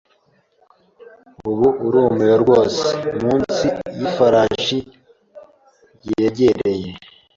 [1.49, 2.85] ubu urumiwe rwose,
[3.23, 3.65] munsi
[3.97, 4.77] yifarashi
[6.07, 6.89] yegereye.